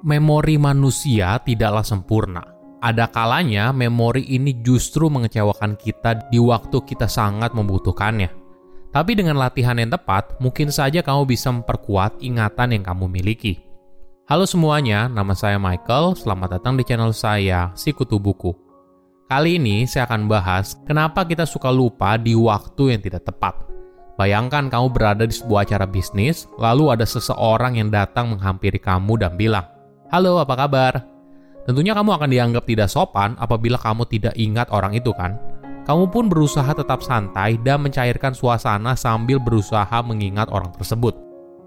[0.00, 2.42] Memori manusia tidaklah sempurna.
[2.80, 8.32] Ada kalanya memori ini justru mengecewakan kita di waktu kita sangat membutuhkannya.
[8.90, 13.60] Tapi dengan latihan yang tepat, mungkin saja kamu bisa memperkuat ingatan yang kamu miliki.
[14.26, 16.16] Halo semuanya, nama saya Michael.
[16.16, 18.56] Selamat datang di channel saya, Sikutu Buku.
[19.30, 23.54] Kali ini saya akan bahas kenapa kita suka lupa di waktu yang tidak tepat.
[24.18, 29.38] Bayangkan kamu berada di sebuah acara bisnis, lalu ada seseorang yang datang menghampiri kamu dan
[29.38, 29.64] bilang,
[30.10, 31.06] Halo, apa kabar?
[31.70, 35.38] Tentunya kamu akan dianggap tidak sopan apabila kamu tidak ingat orang itu kan?
[35.86, 41.14] Kamu pun berusaha tetap santai dan mencairkan suasana sambil berusaha mengingat orang tersebut.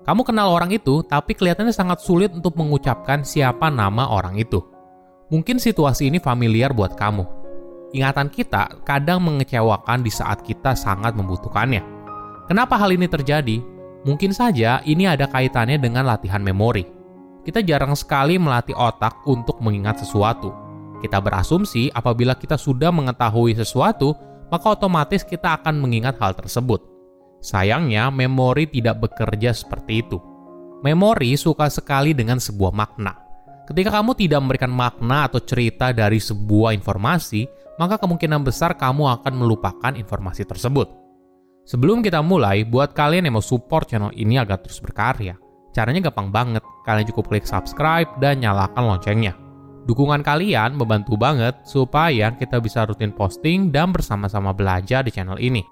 [0.03, 4.59] Kamu kenal orang itu, tapi kelihatannya sangat sulit untuk mengucapkan siapa nama orang itu.
[5.31, 7.23] Mungkin situasi ini familiar buat kamu.
[7.95, 11.79] Ingatan kita kadang mengecewakan di saat kita sangat membutuhkannya.
[12.51, 13.63] Kenapa hal ini terjadi?
[14.03, 16.92] Mungkin saja ini ada kaitannya dengan latihan memori
[17.43, 20.55] kita jarang sekali melatih otak untuk mengingat sesuatu.
[21.03, 24.15] Kita berasumsi apabila kita sudah mengetahui sesuatu,
[24.47, 26.79] maka otomatis kita akan mengingat hal tersebut.
[27.43, 30.15] Sayangnya, memori tidak bekerja seperti itu.
[30.79, 33.19] Memori suka sekali dengan sebuah makna.
[33.67, 39.33] Ketika kamu tidak memberikan makna atau cerita dari sebuah informasi, maka kemungkinan besar kamu akan
[39.35, 40.87] melupakan informasi tersebut.
[41.63, 45.39] Sebelum kita mulai, buat kalian yang mau support channel ini agar terus berkarya,
[45.73, 49.33] Caranya gampang banget, kalian cukup klik subscribe dan nyalakan loncengnya.
[49.89, 55.65] Dukungan kalian membantu banget supaya kita bisa rutin posting dan bersama-sama belajar di channel ini.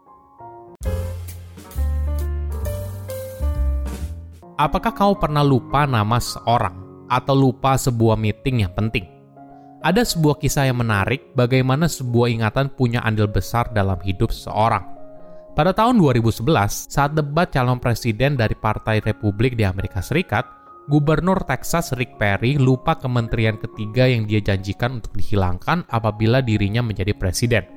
[4.57, 9.05] Apakah kamu pernah lupa nama seorang atau lupa sebuah meeting yang penting?
[9.85, 14.90] Ada sebuah kisah yang menarik bagaimana sebuah ingatan punya andil besar dalam hidup seseorang.
[15.51, 16.47] Pada tahun 2011,
[16.87, 20.47] saat debat calon presiden dari Partai Republik di Amerika Serikat,
[20.87, 27.11] Gubernur Texas Rick Perry lupa kementerian ketiga yang dia janjikan untuk dihilangkan apabila dirinya menjadi
[27.11, 27.67] presiden.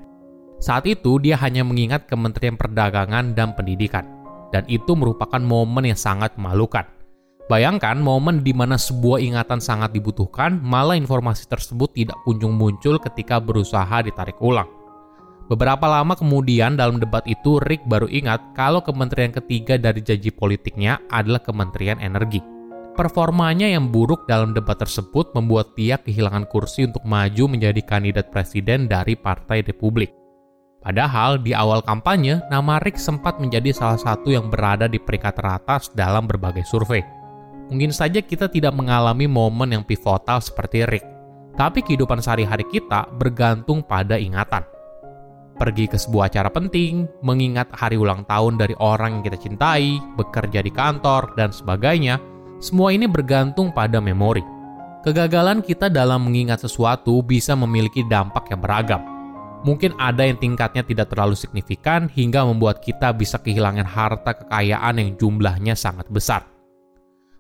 [0.63, 4.07] Saat itu, dia hanya mengingat Kementerian Perdagangan dan Pendidikan,
[4.55, 6.87] dan itu merupakan momen yang sangat memalukan.
[7.51, 13.43] Bayangkan momen di mana sebuah ingatan sangat dibutuhkan, malah informasi tersebut tidak kunjung muncul ketika
[13.43, 14.84] berusaha ditarik ulang.
[15.44, 21.05] Beberapa lama kemudian dalam debat itu Rick baru ingat kalau kementerian ketiga dari janji politiknya
[21.12, 22.41] adalah Kementerian Energi.
[22.97, 28.88] Performanya yang buruk dalam debat tersebut membuat dia kehilangan kursi untuk maju menjadi kandidat presiden
[28.88, 30.16] dari Partai Republik.
[30.81, 35.93] Padahal di awal kampanye, nama Rick sempat menjadi salah satu yang berada di peringkat teratas
[35.93, 37.04] dalam berbagai survei.
[37.69, 41.04] Mungkin saja kita tidak mengalami momen yang pivotal seperti Rick,
[41.56, 44.74] tapi kehidupan sehari-hari kita bergantung pada ingatan
[45.54, 50.60] pergi ke sebuah acara penting, mengingat hari ulang tahun dari orang yang kita cintai, bekerja
[50.60, 52.19] di kantor, dan sebagainya,
[52.59, 54.42] semua ini bergantung pada memori.
[55.04, 59.03] Kegagalan kita dalam mengingat sesuatu bisa memiliki dampak yang beragam.
[59.65, 65.10] Mungkin ada yang tingkatnya tidak terlalu signifikan hingga membuat kita bisa kehilangan harta kekayaan yang
[65.16, 66.44] jumlahnya sangat besar.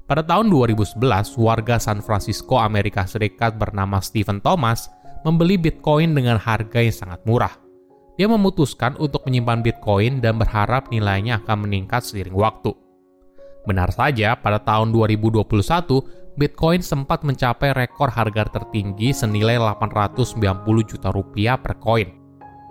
[0.04, 1.00] Pada tahun 2011,
[1.40, 4.92] warga San Francisco, Amerika Serikat bernama Stephen Thomas
[5.24, 7.63] membeli Bitcoin dengan harga yang sangat murah
[8.14, 12.70] dia memutuskan untuk menyimpan Bitcoin dan berharap nilainya akan meningkat seiring waktu.
[13.64, 15.44] Benar saja, pada tahun 2021,
[16.34, 20.36] Bitcoin sempat mencapai rekor harga tertinggi senilai 890
[20.84, 22.10] juta rupiah per koin.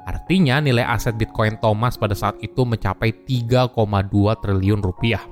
[0.04, 3.72] Artinya nilai aset Bitcoin Thomas pada saat itu mencapai 3,2
[4.44, 5.24] triliun rupiah.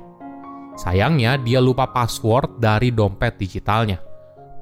[0.79, 3.99] Sayangnya dia lupa password dari dompet digitalnya.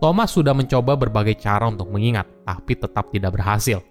[0.02, 3.84] Thomas sudah mencoba berbagai cara untuk mengingat, tapi tetap tidak berhasil.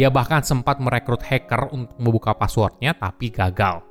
[0.00, 3.84] Dia bahkan sempat merekrut hacker untuk membuka passwordnya tapi gagal.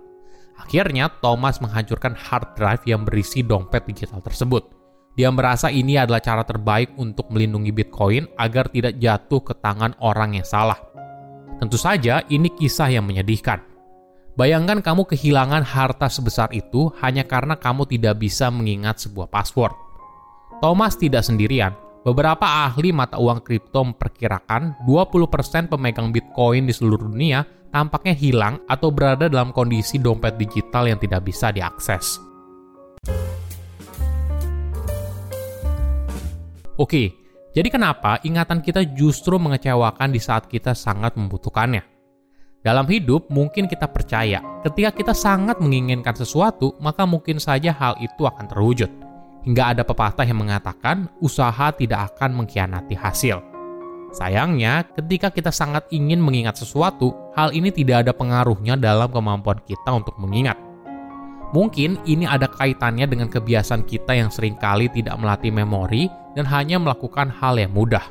[0.57, 4.69] Akhirnya, Thomas menghancurkan hard drive yang berisi dompet digital tersebut.
[5.17, 10.39] Dia merasa ini adalah cara terbaik untuk melindungi Bitcoin agar tidak jatuh ke tangan orang
[10.39, 10.79] yang salah.
[11.59, 13.61] Tentu saja, ini kisah yang menyedihkan.
[14.39, 19.75] Bayangkan kamu kehilangan harta sebesar itu hanya karena kamu tidak bisa mengingat sebuah password.
[20.63, 21.75] Thomas tidak sendirian.
[22.01, 28.89] Beberapa ahli mata uang kripto memperkirakan 20% pemegang Bitcoin di seluruh dunia tampaknya hilang atau
[28.89, 32.17] berada dalam kondisi dompet digital yang tidak bisa diakses.
[36.81, 37.13] Oke,
[37.53, 41.85] jadi kenapa ingatan kita justru mengecewakan di saat kita sangat membutuhkannya?
[42.65, 48.25] Dalam hidup, mungkin kita percaya ketika kita sangat menginginkan sesuatu, maka mungkin saja hal itu
[48.25, 49.10] akan terwujud.
[49.41, 53.41] Hingga ada pepatah yang mengatakan, usaha tidak akan mengkhianati hasil.
[54.11, 59.87] Sayangnya, ketika kita sangat ingin mengingat sesuatu, hal ini tidak ada pengaruhnya dalam kemampuan kita
[59.95, 60.59] untuk mengingat.
[61.51, 66.79] Mungkin ini ada kaitannya dengan kebiasaan kita yang sering kali tidak melatih memori dan hanya
[66.79, 68.03] melakukan hal yang mudah.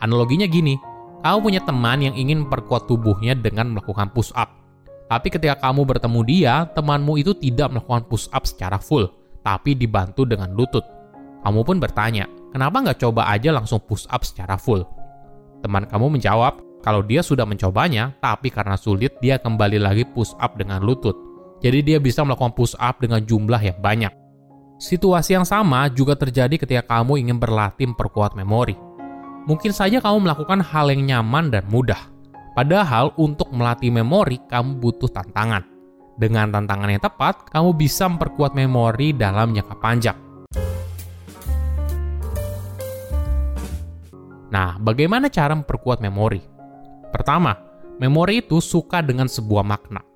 [0.00, 0.76] Analoginya gini,
[1.24, 4.52] kamu punya teman yang ingin memperkuat tubuhnya dengan melakukan push up.
[5.08, 9.08] Tapi ketika kamu bertemu dia, temanmu itu tidak melakukan push up secara full,
[9.44, 10.82] tapi dibantu dengan lutut.
[11.44, 14.82] Kamu pun bertanya, kenapa nggak coba aja langsung push up secara full?
[15.60, 20.56] Teman kamu menjawab, kalau dia sudah mencobanya, tapi karena sulit, dia kembali lagi push up
[20.56, 24.12] dengan lutut jadi dia bisa melakukan push up dengan jumlah yang banyak.
[24.76, 28.76] Situasi yang sama juga terjadi ketika kamu ingin berlatih memperkuat memori.
[29.48, 32.12] Mungkin saja kamu melakukan hal yang nyaman dan mudah.
[32.52, 35.64] Padahal untuk melatih memori, kamu butuh tantangan.
[36.14, 40.18] Dengan tantangan yang tepat, kamu bisa memperkuat memori dalam jangka panjang.
[44.54, 46.38] Nah, bagaimana cara memperkuat memori?
[47.10, 47.58] Pertama,
[47.98, 50.06] memori itu suka dengan sebuah makna.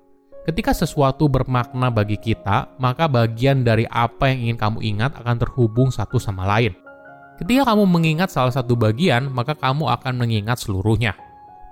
[0.47, 5.91] Ketika sesuatu bermakna bagi kita, maka bagian dari apa yang ingin kamu ingat akan terhubung
[5.91, 6.71] satu sama lain.
[7.43, 11.19] Ketika kamu mengingat salah satu bagian, maka kamu akan mengingat seluruhnya.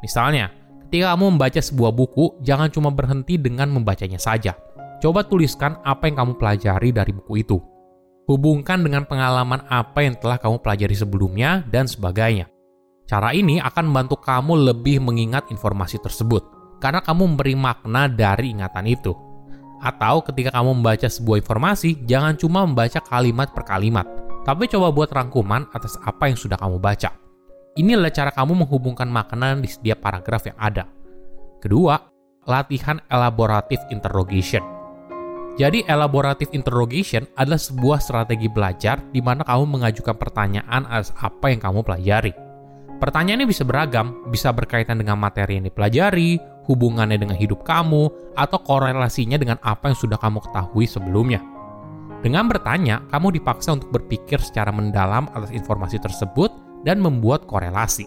[0.03, 0.51] Misalnya,
[0.87, 4.55] ketika kamu membaca sebuah buku, jangan cuma berhenti dengan membacanya saja.
[5.03, 7.59] Coba tuliskan apa yang kamu pelajari dari buku itu.
[8.31, 12.47] Hubungkan dengan pengalaman apa yang telah kamu pelajari sebelumnya, dan sebagainya.
[13.07, 16.43] Cara ini akan membantu kamu lebih mengingat informasi tersebut
[16.79, 19.11] karena kamu memberi makna dari ingatan itu.
[19.83, 24.07] Atau ketika kamu membaca sebuah informasi, jangan cuma membaca kalimat per kalimat,
[24.43, 27.26] tapi coba buat rangkuman atas apa yang sudah kamu baca.
[27.77, 30.89] Ini adalah cara kamu menghubungkan makna di setiap paragraf yang ada.
[31.61, 31.93] Kedua,
[32.49, 34.65] latihan elaborative interrogation.
[35.61, 41.61] Jadi, elaborative interrogation adalah sebuah strategi belajar di mana kamu mengajukan pertanyaan atas apa yang
[41.61, 42.33] kamu pelajari.
[42.97, 49.37] Pertanyaannya bisa beragam, bisa berkaitan dengan materi yang dipelajari, hubungannya dengan hidup kamu, atau korelasinya
[49.37, 51.45] dengan apa yang sudah kamu ketahui sebelumnya.
[52.25, 56.49] Dengan bertanya, kamu dipaksa untuk berpikir secara mendalam atas informasi tersebut
[56.81, 58.05] dan membuat korelasi.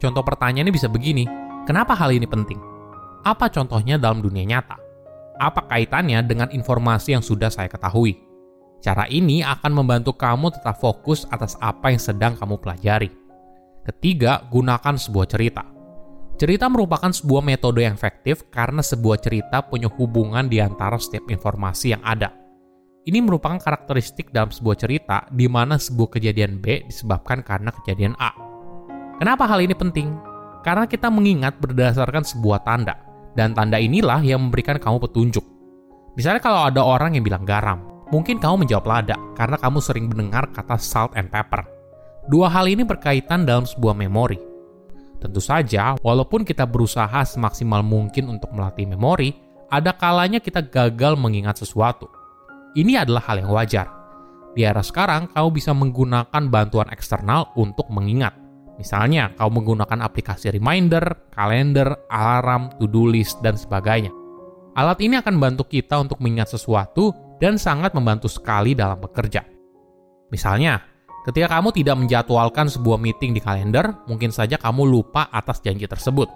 [0.00, 1.26] Contoh pertanyaannya bisa begini,
[1.64, 2.58] kenapa hal ini penting?
[3.26, 4.78] Apa contohnya dalam dunia nyata?
[5.36, 8.16] Apa kaitannya dengan informasi yang sudah saya ketahui?
[8.80, 13.10] Cara ini akan membantu kamu tetap fokus atas apa yang sedang kamu pelajari.
[13.82, 15.62] Ketiga, gunakan sebuah cerita.
[16.36, 21.96] Cerita merupakan sebuah metode yang efektif karena sebuah cerita punya hubungan di antara setiap informasi
[21.96, 22.45] yang ada.
[23.06, 28.34] Ini merupakan karakteristik dalam sebuah cerita di mana sebuah kejadian B disebabkan karena kejadian A.
[29.22, 30.10] Kenapa hal ini penting?
[30.66, 32.98] Karena kita mengingat berdasarkan sebuah tanda,
[33.38, 35.46] dan tanda inilah yang memberikan kamu petunjuk.
[36.18, 37.78] Misalnya kalau ada orang yang bilang garam,
[38.10, 41.62] mungkin kamu menjawab lada karena kamu sering mendengar kata salt and pepper.
[42.26, 44.56] Dua hal ini berkaitan dalam sebuah memori,
[45.16, 49.32] Tentu saja, walaupun kita berusaha semaksimal mungkin untuk melatih memori,
[49.72, 52.15] ada kalanya kita gagal mengingat sesuatu.
[52.76, 53.88] Ini adalah hal yang wajar.
[54.52, 58.36] Di era sekarang, kamu bisa menggunakan bantuan eksternal untuk mengingat.
[58.76, 64.12] Misalnya, kamu menggunakan aplikasi reminder, kalender, alarm, to-do list, dan sebagainya.
[64.76, 69.40] Alat ini akan membantu kita untuk mengingat sesuatu dan sangat membantu sekali dalam bekerja.
[70.28, 75.82] Misalnya, Ketika kamu tidak menjadwalkan sebuah meeting di kalender, mungkin saja kamu lupa atas janji
[75.90, 76.30] tersebut.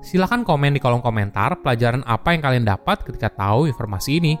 [0.00, 4.40] Silahkan komen di kolom komentar pelajaran apa yang kalian dapat ketika tahu informasi ini.